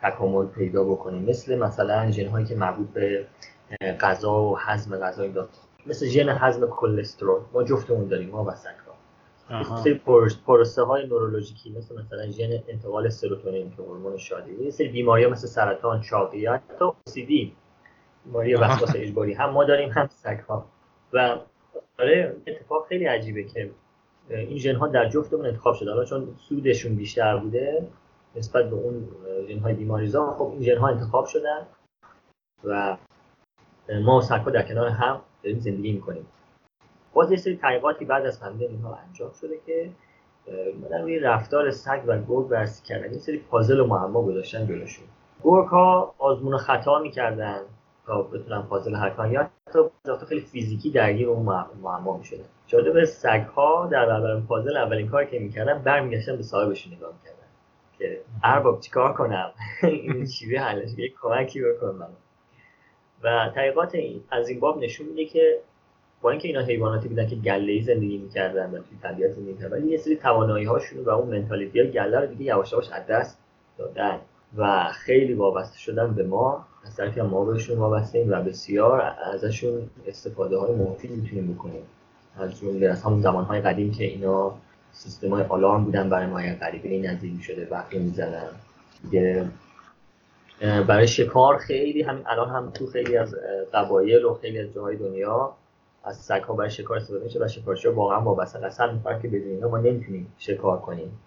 تکامل 0.03 0.47
پیدا 0.47 0.85
بکنیم. 0.85 1.23
مثل 1.23 1.59
مثلا 1.59 2.11
ژن 2.11 2.29
هایی 2.29 2.47
که 2.47 2.55
مربوط 2.55 2.89
به 2.89 3.27
غذا 4.01 4.43
و 4.43 4.59
هضم 4.59 4.97
غذا 4.97 5.23
این 5.23 5.35
مثل 5.87 6.07
ژن 6.07 6.29
هضم 6.29 6.67
کلسترول. 6.67 7.41
ما 7.53 7.63
جفتمون 7.63 8.09
داریم 8.09 8.31
ما 8.31 8.45
و 8.45 8.51
سری 9.85 9.95
پروسه 10.47 10.83
های 10.83 11.07
نورولوژیکی 11.07 11.71
مثل 11.71 11.99
مثلا 11.99 12.31
ژن 12.31 12.63
انتقال 12.69 13.09
سروتونین 13.09 13.71
که 13.71 13.83
هورمون 13.83 14.17
شادی 14.17 14.65
یه 14.65 14.71
سری 14.71 14.89
بیماری 14.89 15.25
ها 15.25 15.31
مثل 15.31 15.47
سرطان 15.47 16.01
چاقیت 16.01 16.63
حتی 16.71 16.85
اوسیدی 16.85 17.57
بیماری 18.25 18.55
وسواس 18.55 18.97
اجباری 18.97 19.33
هم 19.33 19.51
ما 19.51 19.65
داریم 19.65 19.91
هم 19.91 20.09
سگ 20.11 20.39
ها 20.49 20.67
و 21.13 21.39
آره 21.99 22.37
اتفاق 22.47 22.87
خیلی 22.89 23.05
عجیبه 23.05 23.45
که 23.45 23.71
این 24.31 24.59
ژن 24.59 24.75
ها 24.75 24.87
در 24.87 25.09
جفتمون 25.09 25.47
انتخاب 25.47 25.75
شده. 25.75 25.91
حالا 25.91 26.05
چون 26.05 26.35
سودشون 26.49 26.95
بیشتر 26.95 27.37
بوده 27.37 27.89
نسبت 28.37 28.71
به 28.71 28.77
اون 28.77 29.09
ژن 29.49 29.59
های 29.59 29.75
بیماریزا 29.75 30.35
خب 30.39 30.51
این 30.53 30.63
ژن 30.63 30.77
ها 30.77 30.89
انتخاب 30.89 31.27
شدن 31.27 31.67
و 32.65 32.97
ما 34.03 34.19
و 34.19 34.21
سگ 34.21 34.41
ها 34.41 34.51
در 34.51 34.63
کنار 34.63 34.89
هم 34.89 35.21
داریم 35.45 35.61
زندگی 35.61 35.93
می‌کنیم. 35.93 36.27
باز 37.13 37.31
یه 37.31 37.37
سری 37.37 37.57
تحقیقاتی 37.57 38.05
بعد 38.05 38.27
از 38.27 38.41
فهمیدن 38.41 38.67
اینها 38.71 38.99
انجام 39.09 39.31
شده 39.41 39.55
که 39.67 39.91
مدن 40.83 41.03
روی 41.03 41.19
رفتار 41.19 41.71
سگ 41.71 42.03
و 42.07 42.19
گرگ 42.29 42.49
بررسی 42.49 42.85
کردن. 42.85 43.13
یه 43.13 43.19
سری 43.19 43.39
پازل 43.39 43.81
و 43.81 43.87
معما 43.87 44.23
گذاشتن 44.23 44.67
جلوشون. 44.67 45.05
گرگ 45.43 45.67
ها 45.67 46.15
آزمون 46.19 46.55
و 46.55 46.59
خطا 46.59 46.99
می‌کردن 46.99 47.61
تا 48.07 48.23
بتونن 48.23 48.63
پازل 48.63 48.95
حل 48.95 49.11
کنن. 49.11 49.33
یا 49.33 49.51
حتی 49.75 50.27
خیلی 50.29 50.41
فیزیکی 50.41 50.91
درگیر 50.91 51.29
اون 51.29 51.43
معما 51.83 52.17
می‌شدن. 52.17 52.45
جالب 52.67 53.05
سگ 53.05 53.45
ها 53.57 53.89
در 53.93 54.07
برابر 54.07 54.41
پازل 54.41 54.77
اولین 54.77 55.09
کاری 55.09 55.27
که 55.27 55.39
می‌کردن 55.39 55.79
برمیگشتن 55.79 56.37
به 56.37 56.43
صاحبشون 56.43 56.93
نگاه 56.95 57.13
می‌کردن. 57.13 57.39
که 57.99 58.21
ارباب 58.45 58.81
چیکار 58.81 59.13
کنم؟ 59.13 59.53
این 59.83 60.27
چیزی 60.27 60.57
حلش. 60.57 60.99
یه 60.99 61.13
کمکی 61.23 61.63
بکن 61.63 62.07
و 63.25 63.51
تحقیقات 63.55 63.93
از 64.31 64.49
این 64.49 64.61
باب 64.61 64.79
نشون 64.79 65.07
میده 65.07 65.25
که 65.25 65.61
با 66.23 66.31
اینکه 66.31 66.49
اینا 66.49 66.61
حیواناتی 66.61 67.09
بودن 67.09 67.27
که 67.27 67.37
گله 67.37 67.83
زندگی 67.83 68.19
می‌کردن 68.19 68.71
و 68.71 68.79
توی 68.79 68.99
طبیعت 69.03 69.31
زندگی 69.31 69.53
می‌کردن 69.53 69.77
ولی 69.77 69.91
یه 69.91 69.99
سری 69.99 70.17
توانایی 70.17 70.65
هاشون 70.65 71.05
و 71.05 71.11
اون 71.11 71.39
منتالیتی 71.39 71.81
های 71.81 71.91
گله 71.91 72.21
رو 72.21 72.27
دیگه 72.27 72.45
یواش 72.45 72.73
یواش 72.73 72.89
از 72.91 73.07
دست 73.07 73.39
دادن 73.79 74.19
و 74.57 74.91
خیلی 74.93 75.35
وابسته 75.35 75.79
شدن 75.79 76.15
به 76.15 76.23
ما. 76.23 76.67
از 76.87 76.97
طرفی 76.97 77.21
ما 77.21 77.45
بهشون 77.45 77.79
وابسته 77.79 78.19
ایم 78.19 78.33
و 78.33 78.43
بسیار 78.43 79.01
ازشون 79.35 79.91
استفاده 80.07 80.59
های 80.59 80.75
مفید 80.75 81.11
می‌تونیم 81.11 81.55
بکنیم. 81.55 81.83
از 82.37 82.61
جمله 82.61 82.89
از 82.89 83.03
همون 83.03 83.21
زمان 83.21 83.45
های 83.45 83.61
قدیم 83.61 83.93
که 83.93 84.05
اینا 84.05 84.55
سیستم 84.93 85.31
های 85.31 85.45
آلارم 85.45 85.85
بودن 85.85 86.09
برای 86.09 86.27
ما 86.27 86.57
غریبه 86.61 86.89
این 86.89 87.07
نزدیک 87.07 87.43
شده 87.43 87.69
وقتی 87.71 88.13
دیگه 89.03 89.49
برای 90.61 91.09
شکار 91.09 91.59
خیلی 91.59 92.03
همین 92.03 92.23
الان 92.27 92.49
هم 92.49 92.71
تو 92.71 92.87
خیلی 92.87 93.17
از 93.17 93.35
قبایل 93.73 94.25
و 94.25 94.35
خیلی 94.35 94.59
از 94.59 94.73
جاهای 94.73 94.97
دنیا 94.97 95.53
از 96.05 96.17
سگ 96.17 96.43
ها 96.43 96.55
برای 96.55 96.71
شکار 96.71 96.97
استفاده 96.97 97.25
میشه 97.25 97.45
و 97.45 97.49
شکارچی 97.49 97.89
واقعا 97.89 98.21
وابسته. 98.21 98.67
اصلا 98.67 98.93
میفرق 98.93 99.23
که 99.23 99.29
بدون 99.29 99.49
اینا 99.49 99.69
ما 99.69 99.79
نمی‌تونیم 99.79 100.33
شکار 100.39 100.79
کنیم. 100.79 101.19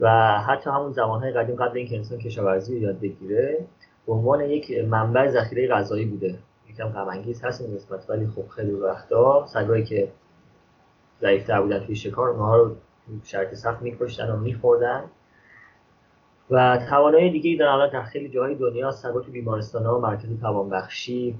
و 0.00 0.38
حتی 0.40 0.70
همون 0.70 0.92
زمان 0.92 1.20
های 1.20 1.32
قدیم 1.32 1.56
قبل 1.56 1.78
اینکه 1.78 1.96
انسان 1.96 2.18
کشاورزی 2.18 2.74
رو 2.74 2.82
یاد 2.82 3.00
بگیره 3.00 3.66
به 4.06 4.12
عنوان 4.12 4.40
یک 4.40 4.84
منبع 4.84 5.28
ذخیره 5.28 5.68
غذایی 5.68 6.04
بوده. 6.04 6.38
یکم 6.70 6.88
غم 6.88 7.08
انگیز 7.08 7.44
هست 7.44 7.60
این 7.60 7.74
قسمت 7.74 8.10
ولی 8.10 8.26
خب 8.26 8.48
خیلی 8.48 8.72
وقتا 8.72 9.46
سگایی 9.46 9.84
که 9.84 10.12
ضعیفتر 11.20 11.60
بودن 11.60 11.86
توی 11.86 11.96
شکار 11.96 12.28
اونها 12.28 12.56
رو 12.56 12.76
شرط 13.24 13.54
سخت 13.54 13.82
میکشتن 13.82 14.30
و 14.30 14.36
میخوردن. 14.36 15.04
و 16.50 16.78
توانایی 16.88 17.30
دیگه 17.30 17.58
دارن 17.58 17.72
الان 17.72 17.90
در 17.90 18.02
خیلی 18.02 18.28
جاهای 18.28 18.54
دنیا 18.54 18.90
سگا 18.90 19.20
تو 19.20 19.32
بیمارستان 19.32 19.86
ها 19.86 19.98
مرکز 19.98 20.40
توانبخشی 20.40 21.38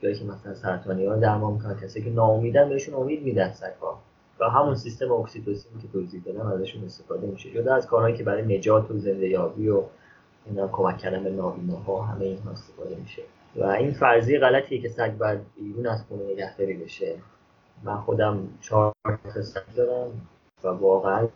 جایی 0.00 0.14
که 0.14 0.24
مثلا 0.24 0.54
سرطانی 0.54 1.06
ها 1.06 1.16
درمان 1.16 1.52
می‌کنن 1.52 1.76
کسی 1.82 2.02
که 2.02 2.10
ناامیدن 2.10 2.68
بهشون 2.68 2.94
امید 2.94 3.22
میدن 3.22 3.52
سگا 3.52 3.98
و 4.40 4.44
همون 4.44 4.74
سیستم 4.74 5.12
اکسیتوسین 5.12 5.80
که 5.82 5.88
توضیح 5.88 6.22
دادم 6.22 6.46
ازشون 6.46 6.84
استفاده 6.84 7.26
میشه. 7.26 7.50
جدا 7.50 7.74
از 7.74 7.86
کارهایی 7.86 8.16
که 8.16 8.24
برای 8.24 8.58
نجات 8.58 8.90
و 8.90 8.98
زنده 8.98 9.28
یابی 9.28 9.68
و 9.68 9.82
اینا 10.46 10.68
کمک 10.68 10.98
کردن 10.98 11.24
به 11.24 11.42
ها 11.86 12.02
همه 12.02 12.24
اینها 12.24 12.50
استفاده 12.50 12.96
میشه. 12.96 13.22
و 13.56 13.64
این 13.64 13.92
فرضیه 13.92 14.38
غلطیه 14.38 14.80
که 14.80 14.88
سگ 14.88 15.12
باید 15.18 15.40
بیرون 15.56 15.86
از 15.86 16.04
خونه 16.08 16.32
نگهداری 16.32 16.74
بشه. 16.74 17.14
من 17.82 17.96
خودم 17.96 18.48
چهار 18.60 18.92
تا 19.34 19.42
سگ 19.42 19.74
دارم 19.76 20.10
و 20.64 20.68
واقعا 20.68 21.28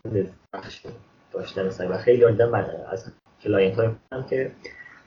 بخش 0.53 0.87
داشتن 1.35 1.87
و 1.87 1.99
خیلی 1.99 2.31
دیدم 2.31 2.49
من 2.49 2.65
از 2.91 3.13
client 3.41 3.79
های 3.79 3.89
که 4.31 4.51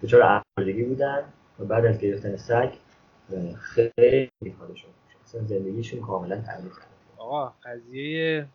دچار 0.04 0.22
افسردگی 0.22 0.84
بودن 0.84 1.20
و 1.60 1.66
بعد 1.66 1.86
از 1.86 2.00
گرفتن 2.00 2.36
سگ 2.36 2.70
خیلی 3.60 4.30
حالشون 4.60 4.90
اصلا 5.26 5.42
زندگیشون 5.46 6.02
کاملا 6.02 6.42
تغییر 6.42 6.72
کرد. 6.72 6.88
آقا 7.18 7.54
قضیه 7.64 8.46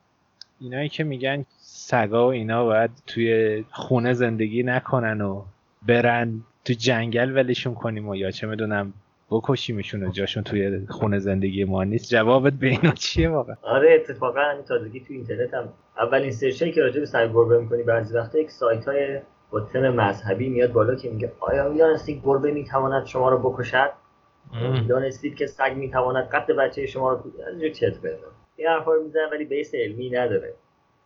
اینایی 0.61 0.89
که 0.89 1.05
میگن 1.05 1.45
سگا 1.59 2.27
و 2.27 2.31
اینا 2.31 2.65
باید 2.65 2.91
توی 3.07 3.65
خونه 3.71 4.13
زندگی 4.13 4.63
نکنن 4.63 5.21
و 5.21 5.45
برن 5.83 6.41
تو 6.65 6.73
جنگل 6.73 7.33
ولشون 7.37 7.75
کنیم 7.75 8.09
و 8.09 8.17
یا 8.17 8.31
چه 8.31 8.47
می‌دونم 8.47 8.93
بکشیمشون 9.33 10.03
و 10.03 10.11
جاشون 10.11 10.43
توی 10.43 10.87
خونه 10.87 11.19
زندگی 11.19 11.65
ما 11.65 11.85
نیست. 11.85 12.11
جوابت 12.11 12.53
به 12.53 12.67
اینا 12.67 12.91
چیه 12.91 13.29
واقعا؟ 13.29 13.57
آره 13.63 13.93
اتفاقا 13.95 14.41
همین 14.41 14.65
تازگی 14.65 15.01
تو 15.01 15.13
اینترنت 15.13 15.55
هم. 15.55 15.69
اولین 15.99 16.33
سرچی 16.33 16.73
که 16.73 16.81
راجع 16.81 17.01
به 17.01 17.07
سگ 17.07 17.33
گربه 17.33 17.59
می‌کنی 17.59 17.83
بعضی 17.83 18.15
وقتا 18.15 18.39
یک 18.39 18.51
سایت 18.51 18.89
های 18.89 19.21
با 19.51 19.61
تم 19.61 19.89
مذهبی 19.89 20.49
میاد 20.49 20.73
بالا 20.73 20.95
که 20.95 21.11
میگه 21.11 21.33
آیا 21.41 21.69
می‌دانستید 21.69 22.23
گربه 22.25 22.51
می‌تواند 22.51 23.07
شما 23.07 23.31
رو 23.31 23.39
بکشد؟ 23.39 23.91
دانستید 24.89 25.37
که 25.37 25.47
سگ 25.47 25.73
می‌تواند 25.77 26.29
قد 26.29 26.47
بچه 26.47 26.87
شما 26.87 27.13
رو 27.13 27.19
از 27.47 27.77
چت 27.77 27.95
این 28.57 28.69
حرفا 28.69 28.93
رو 28.93 29.03
می‌زنن 29.03 29.29
ولی 29.33 29.45
base 29.45 29.75
علمی 29.75 30.11
نداره. 30.11 30.55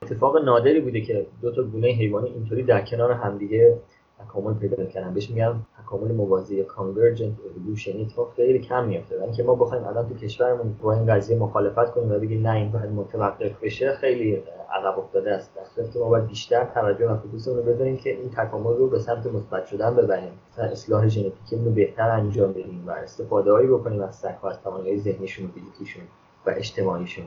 اتفاق 0.02 0.44
نادری 0.44 0.80
بوده 0.80 1.00
که 1.00 1.26
دو 1.42 1.52
تا 1.52 1.62
گونه 1.62 1.88
حیوانی 1.88 2.28
اینطوری 2.28 2.62
در 2.62 2.80
کنار 2.80 3.12
همدیگه 3.12 3.78
تکامل 4.24 4.54
پیدا 4.54 4.84
کردن 4.84 5.14
بهش 5.14 5.30
میگن 5.30 5.62
تکامل 5.82 6.12
موازی 6.12 6.64
convergent 6.64 7.34
evolution 7.56 8.00
اتفاق 8.00 8.32
خیلی 8.36 8.58
کم 8.58 8.84
میفته 8.84 9.20
ولی 9.22 9.32
که 9.32 9.42
ما 9.42 9.54
بخوایم 9.54 9.84
الان 9.84 10.08
تو 10.08 10.14
کشورمون 10.14 10.76
با 10.82 10.92
این 10.92 11.06
قضیه 11.06 11.38
مخالفت 11.38 11.90
کنیم 11.90 12.12
و 12.12 12.18
بگیم 12.18 12.46
نه 12.46 12.54
این 12.54 12.72
باید 12.72 12.90
متوقف 12.90 13.60
بشه 13.62 13.92
خیلی 13.92 14.42
عقب 14.72 14.98
افتاده 14.98 15.30
است. 15.30 15.54
در 15.76 16.00
ما 16.00 16.08
باید 16.08 16.26
بیشتر 16.26 16.64
توجه 16.64 17.08
و 17.08 17.16
focus 17.16 17.41
مون 17.41 17.56
رو 17.56 17.62
بذاریم 17.62 17.96
که 17.96 18.10
این 18.10 18.30
تکامل 18.30 18.76
رو 18.76 18.88
به 18.88 18.98
سمت 18.98 19.26
مثبت 19.26 19.66
شدن 19.66 19.96
ببریم. 19.96 20.32
اصلاح 20.58 21.08
ژنتیکی 21.08 21.56
رو 21.56 21.70
بهتر 21.70 22.10
انجام 22.10 22.52
بدیم 22.52 22.84
و 22.86 22.90
استفاده 22.90 23.52
هایی 23.52 23.68
بکنیم 23.68 24.02
از 24.02 24.24
از 24.24 24.62
توانایی 24.62 24.98
ذهنیشون 24.98 25.46
و 25.46 25.48
فیزیکیشون 25.48 26.02
و 26.46 26.50
اجتماعیشون. 26.50 27.24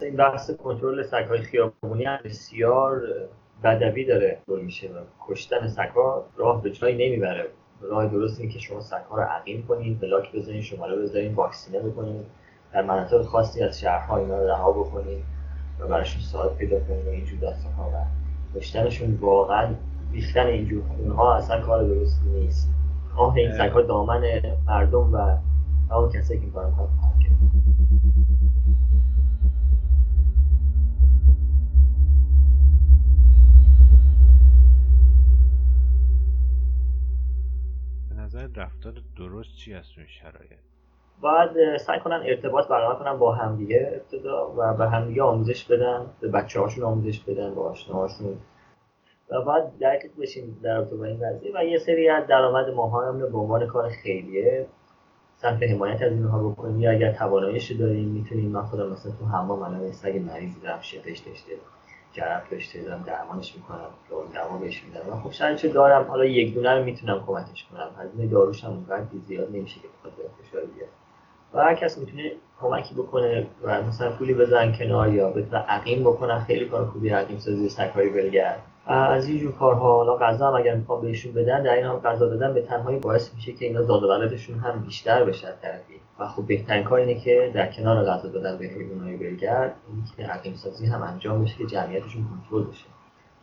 این 0.00 0.16
بحث 0.16 0.50
کنترل 0.50 1.02
سگ‌های 1.02 1.38
خیابونی 1.38 2.06
بسیار 2.24 3.02
بدوی 3.64 4.04
داره 4.04 4.38
دور 4.46 4.60
میشه 4.60 4.88
و 4.88 4.98
کشتن 5.28 5.68
سگ‌ها 5.68 6.24
راه 6.36 6.62
به 6.62 6.70
جایی 6.70 7.08
نمی‌بره. 7.08 7.46
راه 7.80 8.06
درست 8.06 8.40
اینه 8.40 8.52
که 8.52 8.58
شما 8.58 8.80
سگ‌ها 8.80 9.16
رو 9.16 9.22
عقیم 9.22 9.66
کنید 9.68 10.00
بلاک 10.00 10.32
بزنید 10.32 10.62
شماره 10.62 10.96
بذارید 10.96 11.34
واکسینه 11.34 11.78
بکنید. 11.78 12.26
در 12.72 12.82
مناطق 12.82 13.22
خاصی 13.22 13.62
از 13.62 13.80
شهرها 13.80 14.16
اینا 14.16 14.38
رو 14.38 14.48
رها 14.48 14.72
بکنید 14.72 15.24
و 15.80 15.86
براشون 15.86 16.22
ساعت 16.22 16.56
پیدا 16.56 16.80
کنید 16.80 17.06
و 17.06 17.10
اینجور 17.10 17.38
داستان‌ها 17.38 17.90
و 17.90 18.04
کشتنشون 18.58 19.18
واقعا 19.20 19.74
ریختن 20.12 20.46
اینجور 20.46 20.82
اونها 20.98 21.34
اصلا 21.34 21.60
کار 21.60 21.82
درست 21.84 22.22
نیست. 22.26 22.70
آه 23.16 23.34
این 23.34 23.52
سگ‌ها 23.52 23.82
دامن 23.82 24.22
مردم 24.66 25.12
و 25.12 25.36
همون 25.90 26.12
کسایی 26.12 26.40
که 26.40 26.44
این 26.44 26.52
کارو 26.52 26.70
رفتار 38.56 38.94
درست 39.16 39.56
چی 39.56 39.74
از 39.74 39.84
اون 39.96 40.06
شرایط؟ 40.06 40.58
باید 41.20 41.76
سعی 41.76 42.00
کنن 42.00 42.22
ارتباط 42.26 42.68
برقرار 42.68 42.98
کنن 42.98 43.18
با 43.18 43.34
همدیگه 43.34 43.92
ابتدا 43.94 44.54
و 44.56 44.74
به 44.74 44.88
همدیگه 44.88 45.22
آموزش 45.22 45.64
بدن 45.64 46.06
به 46.20 46.28
بچه 46.28 46.60
هاشون 46.60 46.84
آموزش 46.84 47.20
بدن 47.20 47.54
با 47.54 47.70
آشناهاشون. 47.70 48.38
و 49.30 49.42
باید 49.42 49.64
دقیق 49.80 50.10
بشین 50.20 50.56
در 50.62 50.80
با 50.80 51.04
این 51.04 51.20
قضیه 51.20 51.52
و 51.54 51.64
یه 51.64 51.78
سری 51.78 52.08
از 52.08 52.26
درآمد 52.26 52.68
هم 52.68 53.18
به 53.18 53.38
عنوان 53.38 53.66
کار 53.66 53.88
خیریه 53.88 54.66
صرف 55.36 55.62
حمایت 55.62 56.02
از 56.02 56.12
اینها 56.12 56.48
بکنیم. 56.48 56.80
یا 56.80 56.90
اگر 56.90 57.12
تواناییش 57.12 57.72
داریم 57.72 58.08
می‌تونیم 58.08 58.50
من 58.50 58.62
خودم 58.62 58.88
مثلا 58.88 59.12
تو 59.12 59.24
حمام 59.24 59.62
الان 59.62 59.92
سگ 59.92 60.22
مریضی 60.26 60.60
دارم 60.60 60.80
شپش 60.80 61.18
داشته. 61.18 61.52
جرف 62.12 62.50
داشته 62.50 62.82
دارم 62.82 63.02
درمانش 63.06 63.54
می‌کنم 63.56 63.90
دوا 64.34 64.58
بهش 64.58 64.82
میدم. 64.84 65.12
و 65.12 65.20
خب 65.20 65.56
چه 65.56 65.68
دارم 65.68 66.08
حالا 66.08 66.24
یک 66.24 66.54
دونه 66.54 66.74
رو 66.74 66.84
می‌تونم 66.84 67.24
کمکش 67.26 67.66
کنم. 67.70 67.90
هزینه 67.98 68.26
داروش 68.26 68.64
هم 68.64 68.70
اونقدر 68.70 69.04
زیاد 69.26 69.48
نمیشه 69.56 69.80
که 69.80 69.88
بخاطر 69.88 70.22
فشار 70.42 70.60
بیاد 70.60 70.88
و 71.54 71.64
هر 71.64 71.74
کس 71.74 71.98
می‌تونه 71.98 72.32
کمکی 72.60 72.94
بکنه 72.94 73.46
و 73.62 73.82
مثلا 73.82 74.10
پولی 74.10 74.34
بزن 74.34 74.72
کنار 74.72 75.14
یا 75.14 75.30
بتونه 75.30 75.58
عقیم 75.58 76.00
بکنن 76.00 76.40
خیلی 76.40 76.64
کار 76.64 76.86
خوبی 76.86 77.08
عقیم 77.08 77.38
سازی 77.38 77.68
سگهای 77.68 78.08
بلگرد 78.08 78.62
از 78.86 79.28
اینجور 79.28 79.52
کارها 79.52 79.96
حالا 79.96 80.16
غذا 80.16 80.48
هم 80.48 80.54
اگر 80.54 80.74
می‌خوام 80.74 81.00
بهشون 81.00 81.32
بدن 81.32 81.62
در 81.62 81.74
این 81.74 81.86
حال 81.86 82.00
غذا 82.00 82.28
دادن 82.28 82.54
به 82.54 82.62
تنهایی 82.62 82.98
باعث 82.98 83.34
میشه 83.34 83.52
که 83.52 83.66
اینا 83.66 83.82
زاد 83.82 84.22
هم 84.64 84.82
بیشتر 84.86 85.24
بشه 85.24 85.48
طرفی. 85.62 86.00
و 86.20 86.26
خب 86.26 86.46
بهترین 86.46 86.84
کار 86.84 86.98
اینه 86.98 87.20
که 87.20 87.50
در 87.54 87.72
کنار 87.72 88.04
غذا 88.04 88.28
دادن 88.28 88.58
به 88.58 88.64
حیوانات 88.64 89.18
بلگرد 89.20 89.74
اینکه 89.94 90.32
عقیم 90.32 90.54
سازی 90.54 90.86
هم 90.86 91.02
انجام 91.02 91.44
بشه 91.44 91.56
که 91.58 91.66
جمعیتشون 91.66 92.24
کنترل 92.24 92.70
بشه. 92.70 92.86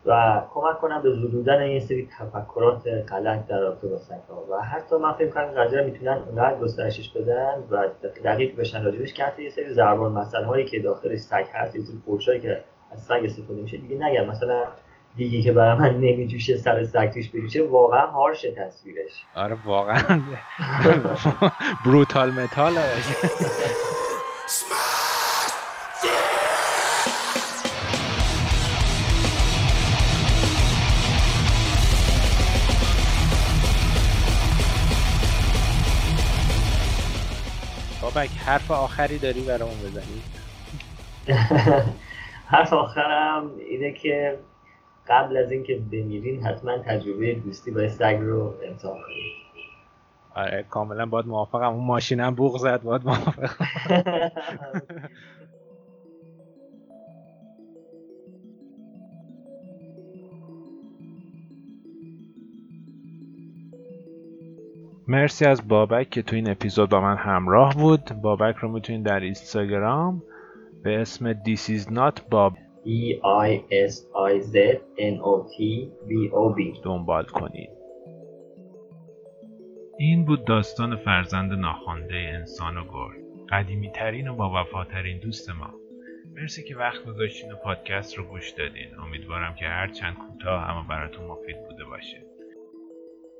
و 0.05 0.41
کمک 0.53 0.77
کنم 0.77 1.01
به 1.01 1.11
زدودن 1.11 1.61
این 1.61 1.79
سری 1.79 2.09
تفکرات 2.19 2.87
غلط 2.87 3.47
در 3.47 3.59
رابطه 3.59 3.87
با 3.87 3.97
سگ‌ها. 3.97 4.45
و 4.51 4.61
حتی 4.61 4.95
من 4.95 5.13
فکر 5.13 5.29
کنم 5.29 5.45
قضیه 5.45 5.81
می‌تونن 5.81 6.17
اونقدر 6.27 6.59
گسترشش 6.59 7.09
بدن 7.09 7.63
و 7.71 7.87
دقیق 8.23 8.55
بشن 8.55 8.83
راجبش 8.83 9.13
که 9.13 9.23
حتی 9.23 9.43
یه 9.43 9.49
سری 9.49 9.73
ضربان 9.73 10.25
هایی 10.45 10.65
که 10.65 10.79
داخلش 10.79 11.19
سگ 11.19 11.45
هست 11.53 11.75
یه 11.75 11.81
سری 12.25 12.39
که 12.39 12.63
از 12.91 12.99
سگ 12.99 13.21
استفاده 13.23 13.61
میشه 13.61 13.77
دیگه 13.77 13.95
نگم. 13.95 14.25
مثلا 14.25 14.63
دیگه 15.17 15.41
که 15.41 15.51
برای 15.51 15.79
من 15.79 15.95
نمیجوشه 15.95 16.57
سر 16.57 16.83
سگ 16.83 17.11
توش 17.13 17.29
بجوشه 17.29 17.63
واقعا 17.63 18.07
هارش 18.07 18.45
تصویرش 18.57 19.11
آره 19.35 19.57
واقعا. 19.65 20.21
بروتال 21.85 22.31
متال 22.31 22.73
بابک 38.01 38.29
حرف 38.45 38.71
آخری 38.71 39.17
داری 39.17 39.41
برامون 39.41 39.75
بزنی. 39.77 40.21
حرف 42.51 42.73
آخرم 42.73 43.51
اینه 43.69 43.91
که 43.91 44.39
قبل 45.09 45.37
از 45.37 45.51
اینکه 45.51 45.75
بمیرین 45.91 46.43
حتما 46.43 46.77
تجربه 46.77 47.33
دوستی 47.33 47.71
با 47.71 47.87
سگ 47.87 48.17
رو 48.21 48.53
امتحان 48.63 49.01
کنید. 49.01 49.33
آره 50.35 50.65
کاملا 50.69 51.05
باید 51.05 51.27
موافقم. 51.27 51.73
اون 51.73 51.85
ماشینم 51.85 52.35
بوغ 52.35 52.57
زد 52.57 52.81
باید 52.81 53.05
موافقم. 53.05 53.49
مرسی 65.07 65.45
از 65.45 65.67
بابک 65.67 66.09
که 66.09 66.21
تو 66.21 66.35
این 66.35 66.49
اپیزود 66.49 66.89
با 66.89 67.01
من 67.01 67.17
همراه 67.17 67.73
بود. 67.75 68.21
بابک 68.21 68.55
رو 68.55 68.71
می‌تونید 68.71 69.03
در 69.03 69.19
اینستاگرام 69.19 70.23
به 70.83 71.01
اسم 71.01 71.33
This 71.33 71.69
is 71.69 71.91
not 71.91 72.19
Bob 72.31 72.66
E 72.87 73.19
I 73.47 73.49
S 73.89 73.93
I 74.31 74.39
Z 74.53 74.55
N 74.97 75.15
O 75.31 75.33
T 75.53 75.57
B 76.07 76.11
O 76.31 76.55
B. 76.55 76.83
دنبال 76.83 77.25
کنید. 77.25 77.69
این 79.99 80.25
بود 80.25 80.45
داستان 80.45 80.95
فرزند 80.95 81.53
ناخوانده 81.53 82.15
انسان 82.15 82.77
و 82.77 82.83
گرگ. 82.83 83.47
قدیمی 83.49 83.91
ترین 83.91 84.27
و 84.27 84.35
با 84.35 84.61
وفاترین 84.61 85.19
دوست 85.19 85.49
ما. 85.49 85.73
مرسی 86.35 86.63
که 86.63 86.75
وقت 86.75 87.05
گذاشتین 87.05 87.51
و 87.51 87.55
پادکست 87.55 88.17
رو 88.17 88.23
گوش 88.23 88.49
دادین. 88.49 88.99
امیدوارم 88.99 89.55
که 89.55 89.65
هر 89.65 89.87
چند 89.87 90.15
کوتاه 90.17 90.69
اما 90.69 90.85
براتون 90.89 91.25
مفید 91.25 91.57
بوده 91.67 91.85
باشه. 91.85 92.25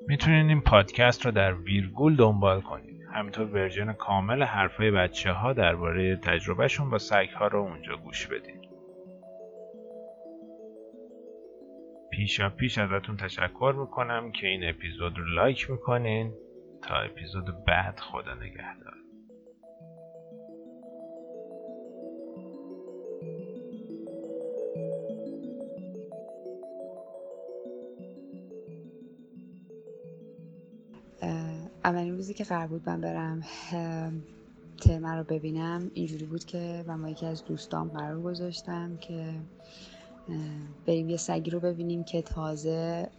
می‌تونین 0.08 0.50
این 0.50 0.62
پادکست 0.62 1.26
رو 1.26 1.32
در 1.32 1.54
ویرگول 1.54 2.16
دنبال 2.16 2.62
کنید 2.62 3.02
همینطور 3.14 3.46
ورژن 3.46 3.94
کامل 3.94 4.44
حرفای 4.44 4.92
بچه 4.92 5.32
ها 5.32 5.54
درباره 5.54 6.16
تجربهشون 6.16 6.90
با 6.90 6.98
سگ 6.98 7.30
ها 7.30 7.48
رو 7.48 7.60
اونجا 7.60 7.96
گوش 7.96 8.28
بدین. 8.28 8.67
پیشا 12.18 12.50
پیش 12.50 12.78
ازتون 12.78 13.18
تشکر 13.18 13.76
می‌کنم 13.80 14.32
که 14.32 14.48
این 14.48 14.70
اپیزود 14.70 15.18
رو 15.18 15.26
لایک 15.26 15.70
می‌کنین. 15.70 16.34
تا 16.82 16.96
اپیزود 16.96 17.66
بعد 17.66 18.00
خدا 18.00 18.34
نگهدار. 18.34 18.94
اولین 31.84 32.16
روزی 32.16 32.34
که 32.34 32.44
قرار 32.44 32.68
بود 32.68 32.90
من 32.90 33.02
برم 33.02 33.42
ترمه 34.82 35.16
رو 35.16 35.24
ببینم 35.24 35.92
اینجوری 35.94 36.26
بود 36.26 36.46
که 36.46 36.84
من 36.88 37.02
با 37.02 37.10
یکی 37.10 37.26
از 37.26 37.46
دوستام 37.46 37.88
قرار 37.88 38.22
گذاشتم 38.22 38.98
که 38.98 39.34
بریم 40.86 41.10
یه 41.10 41.18
سگی 41.18 41.52
رو 41.52 41.60
ببینیم 41.60 42.04
که 42.04 42.22
تازه 42.22 43.10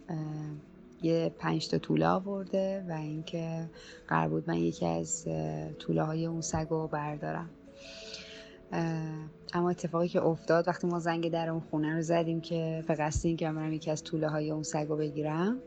یه 1.01 1.31
پنج 1.39 1.67
تا 1.67 1.77
طوله 1.77 2.07
آورده 2.07 2.85
و 2.89 2.91
اینکه 2.91 3.69
قرار 4.07 4.29
بود 4.29 4.49
من 4.49 4.57
یکی 4.57 4.85
از 4.85 5.27
طوله 5.79 6.03
های 6.03 6.25
اون 6.25 6.41
سگ 6.41 6.67
رو 6.69 6.87
بردارم. 6.87 7.49
اما 9.53 9.69
اتفاقی 9.69 10.07
که 10.07 10.21
افتاد 10.23 10.67
وقتی 10.67 10.87
ما 10.87 10.99
زنگ 10.99 11.31
در 11.31 11.49
اون 11.49 11.59
خونه 11.59 11.95
رو 11.95 12.01
زدیم 12.01 12.41
که 12.41 12.83
به 12.87 12.95
قصد 12.95 13.27
اینکه 13.27 13.49
من 13.49 13.73
یکی 13.73 13.91
از 13.91 14.03
طوله 14.03 14.29
های 14.29 14.51
اون 14.51 14.63
سگ 14.63 14.85
رو 14.89 14.97
بگیرم 14.97 15.57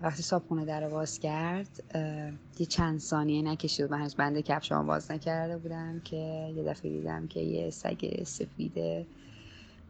وقتی 0.00 0.22
صابخونه 0.22 0.64
در 0.64 0.88
باز 0.88 1.18
کرد 1.18 1.82
یه 2.58 2.66
چند 2.66 2.98
ثانیه 2.98 3.42
نکشید 3.42 3.90
من 3.90 3.98
هنوز 3.98 4.14
بنده 4.14 4.42
کفشام 4.42 4.86
باز 4.86 5.10
نکرده 5.10 5.58
بودم 5.58 6.00
که 6.04 6.52
یه 6.56 6.64
دفعه 6.64 6.90
دیدم 6.90 7.26
که 7.26 7.40
یه 7.40 7.70
سگ 7.70 8.22
سفید 8.24 9.06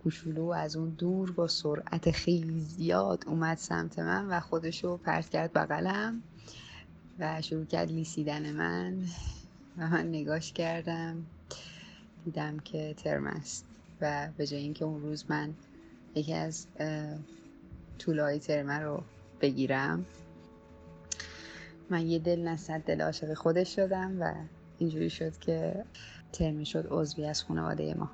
کوچولو 0.02 0.48
از 0.48 0.76
اون 0.76 0.88
دور 0.88 1.30
با 1.30 1.48
سرعت 1.48 2.10
خیلی 2.10 2.60
زیاد 2.60 3.24
اومد 3.26 3.56
سمت 3.56 3.98
من 3.98 4.28
و 4.28 4.40
خودشو 4.40 4.96
پرت 4.96 5.28
کرد 5.28 5.52
بغلم 5.52 6.22
و 7.18 7.42
شروع 7.42 7.64
کرد 7.64 7.90
لیسیدن 7.90 8.52
من 8.52 9.02
و 9.78 9.88
من 9.88 10.08
نگاش 10.08 10.52
کردم. 10.52 11.26
دیدم 12.24 12.58
که 12.58 12.94
ترم 12.94 13.26
است 13.26 13.64
و 14.00 14.28
به 14.36 14.46
جای 14.46 14.60
اینکه 14.60 14.84
اون 14.84 15.02
روز 15.02 15.24
من 15.28 15.54
یکی 16.14 16.34
از 16.34 16.66
طولای 17.98 18.38
ترمه 18.38 18.78
رو 18.78 19.02
بگیرم 19.40 20.06
من 21.90 22.06
یه 22.06 22.18
دل 22.18 22.40
نصد 22.40 22.80
دل 22.80 23.00
عاشق 23.00 23.34
خودش 23.34 23.76
شدم 23.76 24.16
و 24.20 24.34
اینجوری 24.78 25.10
شد 25.10 25.38
که 25.38 25.84
ترمه 26.32 26.64
شد 26.64 26.86
عضوی 26.90 27.24
از 27.24 27.42
خانواده 27.42 27.94
ما. 27.94 28.10